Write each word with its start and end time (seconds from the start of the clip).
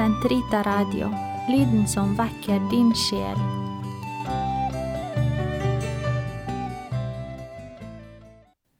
Sentrita 0.00 0.62
Radio, 0.62 1.10
lyden 1.48 1.82
som 1.88 2.14
vekker 2.16 2.62
din 2.70 2.88
sjel. 2.96 3.40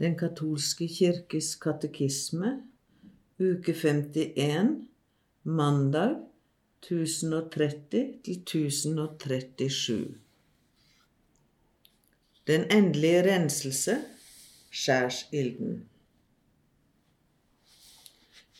Den 0.00 0.16
katolske 0.16 0.88
kirkes 0.88 1.50
katekisme, 1.60 2.52
uke 3.36 3.74
51, 3.76 4.70
mandag 5.42 6.14
1030 6.80 8.08
til 8.24 8.40
1037. 8.40 10.16
Den 12.48 12.64
endelige 12.78 13.22
renselse, 13.28 13.98
skjærsilden. 14.70 15.76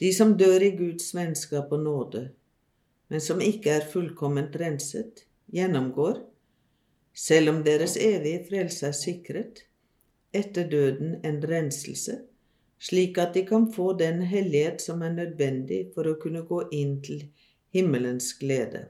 De 0.04 0.14
som 0.20 0.36
dør 0.36 0.68
i 0.68 0.72
Guds 0.76 1.14
vennskap 1.16 1.72
og 1.72 1.84
nåde, 1.88 2.28
men 3.12 3.20
som 3.20 3.42
ikke 3.44 3.68
er 3.76 3.82
fullkomment 3.92 4.54
renset, 4.56 5.26
gjennomgår, 5.52 6.22
selv 7.12 7.50
om 7.50 7.58
deres 7.66 7.98
evige 8.00 8.38
frelse 8.46 8.86
er 8.88 8.94
sikret, 8.96 9.58
etter 10.32 10.64
døden 10.70 11.18
en 11.20 11.42
renselse, 11.44 12.14
slik 12.80 13.18
at 13.20 13.34
de 13.34 13.42
kan 13.44 13.66
få 13.74 13.90
den 14.00 14.22
hellighet 14.30 14.80
som 14.80 15.04
er 15.04 15.12
nødvendig 15.12 15.82
for 15.92 16.08
å 16.08 16.14
kunne 16.22 16.40
gå 16.48 16.62
inn 16.72 16.94
til 17.04 17.26
himmelens 17.76 18.30
glede. 18.40 18.86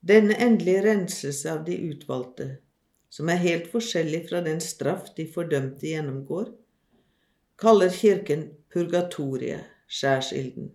Denne 0.00 0.38
endelige 0.40 0.86
renselse 0.86 1.52
av 1.52 1.66
de 1.66 1.76
utvalgte, 1.90 2.46
som 3.12 3.28
er 3.28 3.42
helt 3.42 3.68
forskjellig 3.74 4.22
fra 4.30 4.40
den 4.48 4.64
straff 4.64 5.12
de 5.20 5.28
fordømte 5.36 5.92
gjennomgår, 5.92 6.48
kaller 7.60 7.92
Kirken 7.92 8.48
purgatoriet, 8.72 9.68
skjærsilden. 9.84 10.72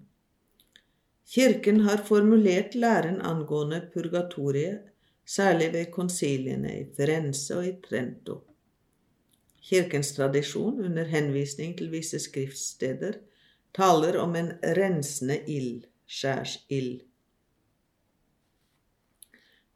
Kirken 1.29 1.83
har 1.85 2.01
formulert 2.05 2.75
læren 2.75 3.19
angående 3.21 3.83
purgatoriet, 3.93 4.79
særlig 5.25 5.73
ved 5.73 5.91
konsiliene 5.93 6.71
i 6.79 6.85
Firenze 6.97 7.57
og 7.57 7.67
i 7.67 7.73
Trento. 7.83 8.39
Kirkens 9.61 10.15
tradisjon, 10.15 10.79
under 10.85 11.03
henvisning 11.03 11.75
til 11.77 11.91
visse 11.91 12.19
skriftsteder, 12.19 13.19
taler 13.77 14.17
om 14.17 14.33
en 14.35 14.49
rensende 14.63 15.37
ild, 15.47 15.83
skjærsild. 16.09 17.03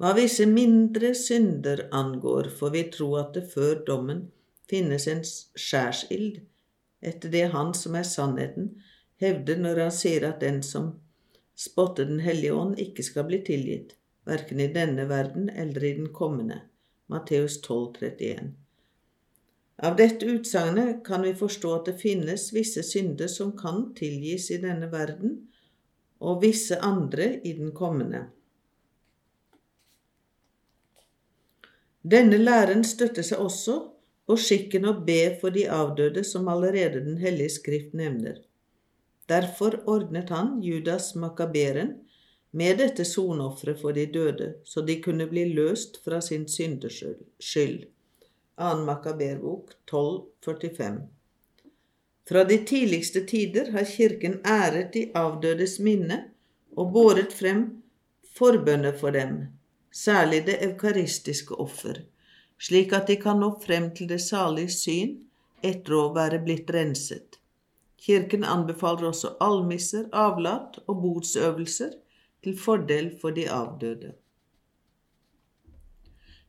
Hva 0.02 0.16
visse 0.18 0.50
mindre 0.50 1.14
synder 1.14 1.86
angår, 1.94 2.50
får 2.58 2.74
vi 2.74 2.84
tro 2.98 3.12
at 3.22 3.30
det 3.38 3.46
før 3.54 3.86
dommen 3.86 4.26
finnes 4.70 5.06
en 5.08 5.22
skjærsild, 5.24 6.42
etter 7.04 7.30
det 7.30 7.46
Han 7.54 7.74
som 7.78 7.96
er 7.96 8.10
sannheten, 8.10 8.72
hevder 9.22 9.62
når 9.62 9.86
han 9.86 9.94
sier 10.02 10.26
at 10.32 10.42
den 10.42 10.64
som 10.66 10.96
spotter 11.56 12.06
Den 12.06 12.20
hellige 12.20 12.54
ånd, 12.54 12.80
ikke 12.80 13.04
skal 13.04 13.28
bli 13.30 13.40
tilgitt, 13.46 13.96
verken 14.26 14.60
i 14.60 14.72
denne 14.74 15.08
verden 15.10 15.50
eller 15.50 15.84
i 15.84 15.94
den 16.00 16.10
kommende. 16.14 16.62
Matteus 17.12 17.62
12, 17.62 17.94
31. 18.02 18.54
Av 19.84 19.96
dette 19.98 20.26
utsagnet 20.26 21.02
kan 21.06 21.26
vi 21.26 21.34
forstå 21.36 21.74
at 21.76 21.90
det 21.90 21.98
finnes 22.02 22.52
visse 22.54 22.84
synder 22.86 23.28
som 23.28 23.52
kan 23.58 23.90
tilgis 23.98 24.52
i 24.54 24.62
denne 24.62 24.88
verden, 24.92 25.42
og 26.24 26.44
visse 26.44 26.78
andre 26.80 27.34
i 27.44 27.52
den 27.58 27.74
kommende. 27.76 28.28
Denne 32.04 32.38
læren 32.38 32.84
støtter 32.84 33.24
seg 33.24 33.42
også 33.44 33.76
på 34.28 34.38
skikken 34.40 34.88
å 34.88 34.96
be 35.08 35.36
for 35.42 35.56
de 35.56 35.66
avdøde 35.72 36.24
som 36.28 36.48
allerede 36.52 37.04
Den 37.04 37.18
hellige 37.20 37.58
skrift 37.58 37.94
nevner. 37.96 38.40
Derfor 39.26 39.80
ordnet 39.90 40.30
han 40.30 40.62
Judas 40.62 41.16
makaberen 41.16 41.94
med 42.52 42.78
dette 42.78 43.06
sonofferet 43.06 43.80
for 43.82 43.96
de 43.96 44.06
døde, 44.06 44.54
så 44.64 44.82
de 44.82 45.00
kunne 45.02 45.28
bli 45.32 45.46
løst 45.54 46.04
fra 46.04 46.20
sin 46.22 46.48
syndeskyld. 46.48 47.24
2. 47.40 48.76
Makaberbok 48.86 49.72
1245. 49.88 51.00
Fra 52.30 52.44
de 52.44 52.58
tidligste 52.66 53.26
tider 53.26 53.72
har 53.72 53.88
Kirken 53.90 54.40
æret 54.46 54.94
de 54.94 55.10
avdødes 55.16 55.80
minne 55.80 56.20
og 56.78 56.94
båret 56.94 57.34
frem 57.34 57.66
forbønner 58.38 58.96
for 58.98 59.12
dem, 59.12 59.38
særlig 59.92 60.46
det 60.46 60.60
eukaristiske 60.68 61.56
offer, 61.56 62.00
slik 62.60 62.94
at 62.94 63.08
de 63.08 63.18
kan 63.22 63.40
nå 63.40 63.54
frem 63.66 63.92
til 63.96 64.10
det 64.10 64.22
salige 64.22 64.72
syn 64.72 65.18
etter 65.64 65.98
å 66.00 66.12
være 66.16 66.40
blitt 66.44 66.72
renset. 66.74 67.43
Kirken 68.04 68.44
anbefaler 68.44 69.08
også 69.14 69.38
almisser, 69.40 70.10
avlat 70.12 70.82
og 70.88 71.02
botsøvelser 71.02 71.94
til 72.44 72.58
fordel 72.60 73.14
for 73.22 73.32
de 73.32 73.46
avdøde. 73.48 74.12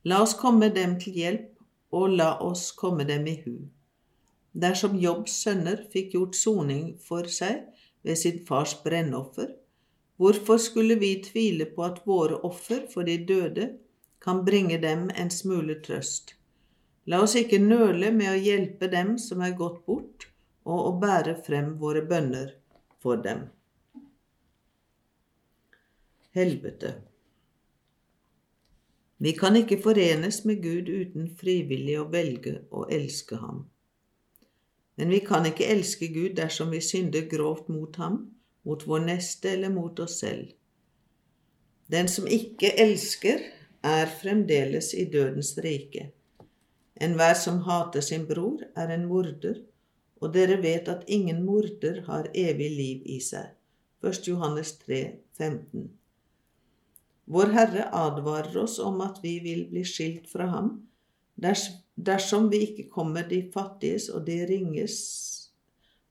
La 0.04 0.18
oss 0.24 0.34
komme 0.34 0.68
dem 0.74 0.98
til 1.00 1.14
hjelp, 1.20 1.50
og 1.94 2.16
la 2.18 2.32
oss 2.42 2.72
komme 2.74 3.06
dem 3.06 3.28
i 3.30 3.36
hu. 3.44 3.54
Dersom 4.64 4.98
Jobbs 4.98 5.36
sønner 5.44 5.84
fikk 5.92 6.10
gjort 6.16 6.36
soning 6.36 6.88
for 7.06 7.30
seg 7.30 7.62
ved 8.02 8.18
sin 8.18 8.42
fars 8.48 8.74
brennoffer, 8.82 9.54
hvorfor 10.18 10.58
skulle 10.58 10.98
vi 10.98 11.14
tvile 11.22 11.70
på 11.70 11.86
at 11.86 12.02
våre 12.06 12.42
offer 12.50 12.84
for 12.90 13.06
de 13.06 13.16
døde 13.28 13.70
kan 14.22 14.42
bringe 14.44 14.80
dem 14.82 15.06
en 15.14 15.30
smule 15.30 15.78
trøst? 15.86 16.34
La 17.06 17.22
oss 17.22 17.38
ikke 17.38 17.62
nøle 17.62 18.10
med 18.10 18.32
å 18.32 18.38
hjelpe 18.42 18.90
dem 18.90 19.16
som 19.22 19.42
er 19.44 19.54
gått 19.58 19.84
bort, 19.86 20.28
og 20.64 20.86
å 20.88 20.92
bære 21.00 21.36
frem 21.46 21.74
våre 21.80 22.04
bønner 22.08 22.54
for 23.02 23.20
dem. 23.24 23.46
Helvete. 26.34 26.94
Vi 29.24 29.32
kan 29.38 29.56
ikke 29.56 29.78
forenes 29.82 30.42
med 30.44 30.62
Gud 30.64 30.88
uten 30.90 31.28
frivillig 31.38 31.94
å 32.00 32.08
velge 32.10 32.58
å 32.74 32.88
elske 32.92 33.38
ham. 33.38 33.62
Men 34.96 35.10
vi 35.10 35.20
kan 35.26 35.46
ikke 35.46 35.68
elske 35.70 36.08
Gud 36.12 36.34
dersom 36.38 36.74
vi 36.74 36.80
synder 36.82 37.28
grovt 37.30 37.70
mot 37.72 37.96
ham, 37.96 38.18
mot 38.64 38.82
vår 38.86 39.06
neste 39.06 39.54
eller 39.54 39.72
mot 39.72 40.00
oss 40.00 40.18
selv. 40.20 40.50
Den 41.90 42.08
som 42.08 42.26
ikke 42.26 42.72
elsker, 42.80 43.42
er 43.84 44.08
fremdeles 44.08 44.94
i 44.96 45.04
dødens 45.12 45.52
rike. 45.60 46.06
Enhver 46.96 47.34
som 47.36 47.58
hater 47.66 48.00
sin 48.00 48.24
bror, 48.26 48.62
er 48.76 48.88
en 48.94 49.04
morder, 49.10 49.58
og 50.22 50.32
dere 50.34 50.60
vet 50.62 50.88
at 50.88 51.04
ingen 51.10 51.42
morder 51.46 52.02
har 52.06 52.30
evig 52.34 52.70
liv 52.70 53.04
i 53.16 53.18
seg. 53.22 53.52
1. 54.04 54.26
Johannes 54.28 54.74
3, 54.84 55.00
15. 55.38 55.88
Vår 57.24 57.52
Herre 57.56 57.86
advarer 57.96 58.56
oss 58.64 58.78
om 58.78 59.00
at 59.04 59.22
vi 59.22 59.38
vil 59.44 59.64
bli 59.70 59.84
skilt 59.88 60.28
fra 60.28 60.48
ham 60.52 60.74
dersom 61.40 62.50
vi 62.52 62.60
ikke 62.66 62.90
kommer 62.92 63.24
de 63.28 63.40
fattiges 63.54 64.10
og 64.12 64.26
de 64.28 64.42
ringes 64.48 64.98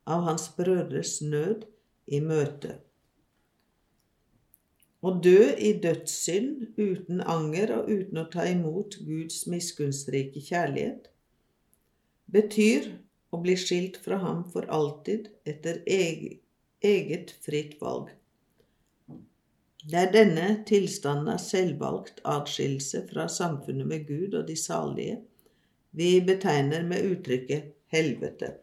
av 0.09 0.25
hans 0.25 0.49
brødres 0.57 1.19
nød 1.21 1.67
i 2.11 2.19
møte. 2.19 2.79
Å 5.03 5.11
dø 5.19 5.51
i 5.59 5.73
dødssynd 5.83 6.79
uten 6.79 7.21
anger 7.27 7.73
og 7.77 7.89
uten 7.91 8.21
å 8.21 8.27
ta 8.31 8.45
imot 8.47 9.01
Guds 9.03 9.43
miskunnsrike 9.51 10.43
kjærlighet 10.43 11.09
betyr 12.31 12.87
å 13.33 13.39
blir 13.41 13.57
skilt 13.57 13.97
fra 14.03 14.19
ham 14.21 14.43
for 14.53 14.69
alltid 14.69 15.31
etter 15.49 15.81
eget 15.87 17.33
fritt 17.41 17.79
valg. 17.81 18.11
Det 19.83 19.99
er 19.99 20.11
denne 20.13 20.47
tilstanden 20.67 21.33
av 21.33 21.41
selvvalgt 21.43 22.21
atskillelse 22.29 23.01
fra 23.09 23.25
samfunnet 23.27 23.89
med 23.89 24.05
Gud 24.07 24.37
og 24.37 24.45
de 24.47 24.55
salige 24.59 25.17
vi 25.97 26.21
betegner 26.25 26.85
med 26.87 27.03
uttrykket 27.09 27.73
helvete. 27.93 28.53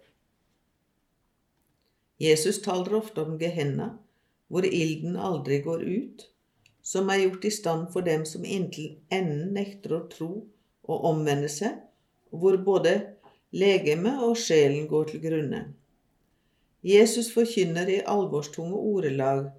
Jesus 2.21 2.63
taler 2.63 2.95
ofte 2.99 3.23
om 3.23 3.37
Gehenna, 3.41 3.93
hvor 4.49 4.67
ilden 4.67 5.17
aldri 5.17 5.61
går 5.65 5.85
ut, 5.85 6.25
som 6.83 7.09
er 7.13 7.23
gjort 7.25 7.45
i 7.45 7.53
stand 7.55 7.87
for 7.93 8.05
dem 8.05 8.25
som 8.29 8.45
inntil 8.45 8.97
enden 9.13 9.55
nekter 9.55 9.95
å 9.97 10.03
tro 10.11 10.31
og 10.89 11.07
omvende 11.13 11.49
seg, 11.53 11.79
og 12.33 12.43
hvor 12.43 12.59
både 12.67 12.95
legeme 13.53 14.17
og 14.27 14.37
sjelen 14.39 14.87
går 14.91 15.11
til 15.13 15.23
grunne. 15.25 15.63
Jesus 16.87 17.33
forkynner 17.35 17.91
i 17.93 17.99
alvorstunge 18.09 18.77
ordelag 18.77 19.51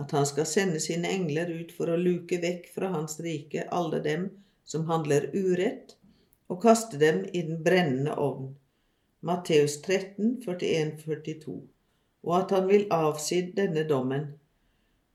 at 0.00 0.14
han 0.16 0.28
skal 0.28 0.46
sende 0.48 0.80
sine 0.80 1.10
engler 1.12 1.50
ut 1.50 1.74
for 1.76 1.90
å 1.92 1.98
luke 2.00 2.38
vekk 2.40 2.70
fra 2.74 2.92
hans 2.94 3.18
rike 3.20 3.66
alle 3.74 4.00
dem 4.04 4.30
som 4.64 4.86
handler 4.88 5.28
urett, 5.34 5.96
og 6.50 6.62
kaste 6.62 6.98
dem 6.98 7.24
i 7.32 7.42
den 7.46 7.60
brennende 7.66 8.14
ovn. 8.18 8.54
Matteus 9.26 9.76
13, 9.82 10.40
41-42 10.46 11.60
og 12.22 12.36
at 12.36 12.54
han 12.54 12.68
vil 12.68 12.86
avsi 12.92 13.40
denne 13.56 13.84
dommen. 13.88 14.26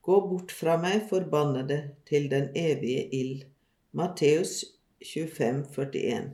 Gå 0.02 0.20
bort 0.28 0.52
fra 0.54 0.76
meg, 0.78 1.06
forbannede, 1.10 1.78
til 2.06 2.28
den 2.30 2.50
evige 2.54 3.06
ild. 3.14 3.46
Matteus 3.92 4.64
25, 5.02 5.64
41. 5.74 6.30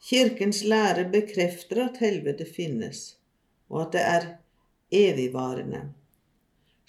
Kirkens 0.00 0.62
lære 0.64 1.04
bekrefter 1.12 1.82
at 1.84 1.98
helvete 2.00 2.46
finnes, 2.48 3.18
og 3.68 3.82
at 3.82 3.92
det 3.92 4.04
er 4.08 4.28
evigvarende. 4.90 5.80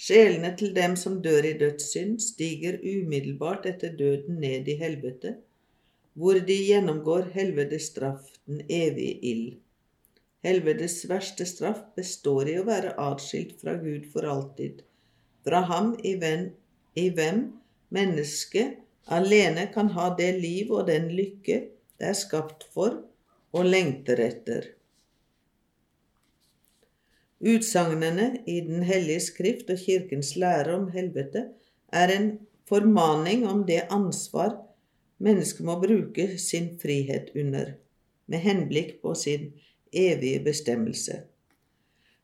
Sjelene 0.02 0.54
til 0.58 0.72
dem 0.76 0.96
som 0.96 1.20
dør 1.22 1.46
i 1.46 1.58
dødssynd, 1.60 2.20
stiger 2.24 2.80
umiddelbart 2.80 3.68
etter 3.70 3.92
døden 3.98 4.40
ned 4.42 4.70
i 4.72 4.78
helvete, 4.80 5.36
hvor 6.14 6.40
de 6.48 6.56
gjennomgår 6.56 7.28
helvetes 7.36 7.90
straff, 7.92 8.32
den 8.48 8.64
evige 8.70 9.20
ild. 9.34 9.52
Helvetes 10.44 10.96
verste 11.10 11.46
straff 11.46 11.84
består 11.96 12.50
i 12.50 12.56
å 12.62 12.66
være 12.66 12.96
atskilt 13.10 13.60
fra 13.62 13.76
Gud 13.84 14.08
for 14.14 14.26
alltid, 14.26 14.82
fra 15.46 15.62
ham 15.70 15.94
i, 16.00 16.16
venn, 16.24 16.48
i 16.96 17.10
hvem 17.14 17.44
mennesket 17.94 18.80
alene 19.12 19.68
kan 19.76 19.92
ha 20.00 20.10
det 20.18 20.32
liv 20.40 20.72
og 20.72 20.88
den 20.88 21.12
lykke 21.14 21.60
det 22.02 22.10
er 22.10 22.18
skapt 22.18 22.66
for 22.74 22.98
og 23.54 23.68
lengter 23.68 24.18
etter. 24.24 24.72
Utsagnene 27.42 28.44
i 28.50 28.60
Den 28.66 28.84
hellige 28.86 29.22
skrift 29.28 29.70
og 29.74 29.78
Kirkens 29.82 30.36
lære 30.38 30.76
om 30.78 30.90
helvete 30.94 31.48
er 31.94 32.14
en 32.14 32.28
formaning 32.70 33.46
om 33.50 33.64
det 33.68 33.84
ansvar 33.90 34.56
mennesket 35.22 35.66
må 35.66 35.78
bruke 35.82 36.28
sin 36.42 36.72
frihet 36.82 37.30
under, 37.38 37.76
med 38.26 38.42
henblikk 38.46 38.96
på 39.02 39.14
sin 39.18 39.52
evige 39.94 40.40
bestemmelse. 40.46 41.22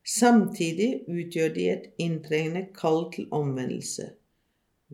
Samtidig 0.07 1.03
utgjør 1.09 1.53
de 1.53 1.67
et 1.69 1.89
inntrengende 2.01 2.67
kall 2.73 3.11
til 3.13 3.27
omvendelse. 3.31 4.13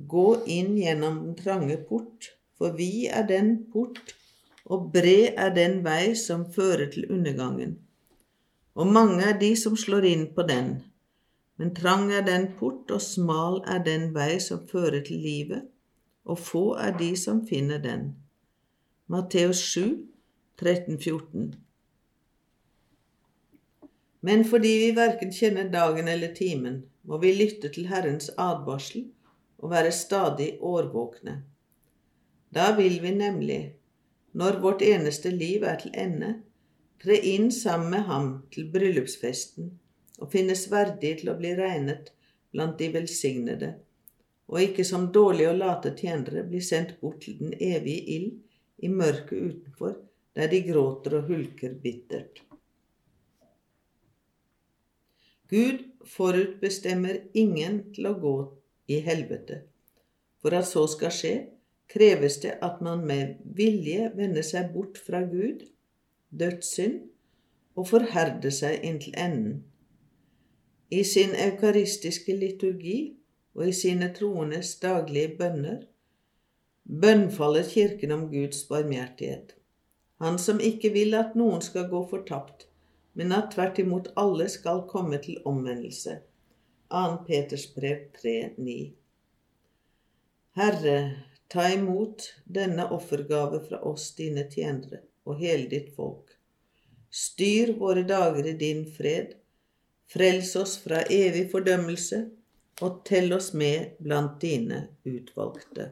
Gå 0.09 0.27
inn 0.49 0.73
gjennom 0.79 1.19
den 1.21 1.35
trange 1.37 1.77
port, 1.87 2.31
for 2.57 2.73
vi 2.79 3.05
er 3.05 3.27
den 3.29 3.55
port, 3.71 4.15
og 4.65 4.91
bred 4.93 5.33
er 5.37 5.55
den 5.55 5.81
vei 5.85 6.13
som 6.15 6.45
fører 6.53 6.89
til 6.91 7.09
undergangen 7.11 7.77
og 8.73 8.87
mange 8.87 9.21
er 9.23 9.37
de 9.37 9.53
som 9.59 9.75
slår 9.77 10.07
inn 10.09 10.25
på 10.33 10.45
den. 10.49 10.73
Men 11.61 11.73
trang 11.77 12.09
er 12.11 12.25
den 12.25 12.47
port, 12.57 12.89
og 12.91 13.01
smal 13.01 13.61
er 13.69 13.83
den 13.85 14.09
vei 14.15 14.39
som 14.41 14.63
fører 14.67 15.03
til 15.05 15.21
livet, 15.21 15.67
og 16.25 16.39
få 16.39 16.63
er 16.81 16.95
de 16.97 17.11
som 17.19 17.43
finner 17.47 17.81
den. 17.83 18.15
Matteus 19.07 19.61
7, 19.75 20.07
13-14 20.61 21.53
Men 24.21 24.45
fordi 24.47 24.71
vi 24.79 24.91
verken 24.95 25.33
kjenner 25.35 25.69
dagen 25.69 26.07
eller 26.07 26.33
timen, 26.33 26.83
må 27.03 27.19
vi 27.19 27.33
lytte 27.35 27.69
til 27.69 27.89
Herrens 27.91 28.31
advarsel 28.39 29.09
og 29.59 29.69
være 29.69 29.91
stadig 29.91 30.53
årvåkne. 30.61 31.41
Da 32.55 32.71
vil 32.77 33.01
vi 33.03 33.11
nemlig, 33.11 33.75
når 34.33 34.59
vårt 34.63 34.81
eneste 34.81 35.31
liv 35.31 35.63
er 35.63 35.79
til 35.81 35.93
ende, 35.99 36.33
tre 37.03 37.17
inn 37.33 37.51
sammen 37.51 37.91
med 37.93 38.05
ham 38.09 38.29
til 38.53 38.69
bryllupsfesten 38.73 39.73
og 40.19 40.31
finnes 40.33 40.65
verdig 40.71 41.17
til 41.21 41.33
å 41.33 41.37
bli 41.39 41.53
regnet 41.57 42.13
blant 42.53 42.77
de 42.79 42.89
velsignede, 42.93 43.73
og 44.49 44.61
ikke 44.61 44.85
som 44.87 45.09
dårlige 45.15 45.51
og 45.51 45.59
late 45.59 45.93
tjenere 45.97 46.45
bli 46.47 46.61
sendt 46.61 46.95
bort 47.01 47.21
til 47.25 47.37
den 47.41 47.53
evige 47.57 48.17
ild 48.17 48.85
i 48.85 48.89
mørket 48.89 49.37
utenfor, 49.37 49.95
der 50.33 50.49
de 50.49 50.61
gråter 50.65 51.19
og 51.19 51.29
hulker 51.29 51.75
bittert. 51.81 52.41
Gud 55.53 55.83
forutbestemmer 56.09 57.19
ingen 57.37 57.83
til 57.93 58.09
å 58.09 58.15
gå 58.17 58.37
i 58.89 58.97
helvete. 59.05 59.59
For 60.41 60.55
at 60.57 60.67
så 60.67 60.87
skal 60.89 61.13
skje, 61.13 61.33
kreves 61.93 62.39
det 62.41 62.57
at 62.65 62.81
man 62.81 63.05
med 63.05 63.35
vilje 63.57 64.11
vender 64.17 64.45
seg 64.45 64.71
bort 64.73 64.97
fra 64.97 65.21
Gud 65.29 65.65
dødssynd 66.33 67.01
og 67.77 67.87
forherder 67.89 68.53
seg 68.53 68.83
inntil 68.85 69.17
enden. 69.17 69.63
I 70.93 71.03
sin 71.07 71.33
eukaristiske 71.37 72.35
liturgi 72.37 72.97
og 73.53 73.67
i 73.69 73.73
sine 73.77 74.09
troendes 74.13 74.75
daglige 74.81 75.35
bønner 75.39 75.83
bønnfaller 76.83 77.65
Kirken 77.69 78.11
om 78.11 78.27
Guds 78.31 78.63
barmhjertighet. 78.69 79.55
Han 80.21 80.37
som 80.39 80.59
ikke 80.59 80.93
vil 80.93 81.15
at 81.17 81.37
noen 81.39 81.61
skal 81.61 81.87
gå 81.89 82.03
fortapt, 82.09 82.67
men 83.13 83.33
at 83.35 83.53
tvert 83.53 83.79
imot 83.81 84.11
alle 84.17 84.49
skal 84.49 84.85
komme 84.89 85.19
til 85.21 85.41
omvendelse. 85.45 86.19
2. 86.93 87.03
Peters 87.27 87.65
brev 87.73 88.09
3,9 88.19 88.75
Herre, 90.59 90.97
ta 91.47 91.67
imot 91.73 92.29
denne 92.45 92.87
offergave 92.95 93.59
fra 93.67 93.81
oss, 93.89 94.11
dine 94.15 94.45
tjenere 94.49 95.03
og 95.23 95.39
hele 95.39 95.69
ditt 95.71 95.93
folk. 95.95 96.33
Styr 97.13 97.75
våre 97.77 98.03
dager 98.07 98.47
i 98.49 98.55
din 98.57 98.85
fred. 98.89 99.35
Frels 100.09 100.55
oss 100.59 100.75
fra 100.81 101.03
evig 101.13 101.45
fordømmelse, 101.51 102.23
og 102.81 103.03
tell 103.05 103.33
oss 103.35 103.51
med 103.53 103.99
blant 104.01 104.39
dine 104.41 104.87
utvalgte. 105.05 105.91